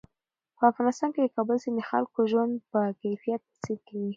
په 0.57 0.63
افغانستان 0.71 1.09
کې 1.13 1.21
د 1.23 1.27
کابل 1.35 1.57
سیند 1.63 1.77
د 1.79 1.87
خلکو 1.89 2.19
د 2.23 2.27
ژوند 2.31 2.53
په 2.71 2.79
کیفیت 3.01 3.41
تاثیر 3.47 3.79
کوي. 3.87 4.09